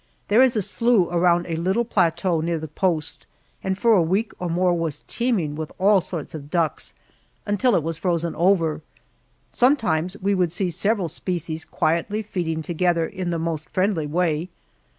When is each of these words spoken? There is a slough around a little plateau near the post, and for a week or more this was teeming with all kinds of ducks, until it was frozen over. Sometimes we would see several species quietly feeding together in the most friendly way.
There 0.29 0.41
is 0.41 0.55
a 0.57 0.63
slough 0.63 1.09
around 1.11 1.45
a 1.45 1.55
little 1.57 1.85
plateau 1.85 2.41
near 2.41 2.57
the 2.57 2.67
post, 2.67 3.27
and 3.63 3.77
for 3.77 3.93
a 3.93 4.01
week 4.01 4.31
or 4.39 4.49
more 4.49 4.73
this 4.73 4.81
was 4.81 5.03
teeming 5.07 5.53
with 5.55 5.71
all 5.77 6.01
kinds 6.01 6.33
of 6.33 6.49
ducks, 6.49 6.95
until 7.45 7.75
it 7.75 7.83
was 7.83 7.99
frozen 7.99 8.33
over. 8.33 8.81
Sometimes 9.51 10.17
we 10.19 10.33
would 10.33 10.51
see 10.51 10.71
several 10.71 11.07
species 11.07 11.65
quietly 11.65 12.23
feeding 12.23 12.63
together 12.63 13.05
in 13.05 13.29
the 13.29 13.37
most 13.37 13.69
friendly 13.69 14.07
way. 14.07 14.49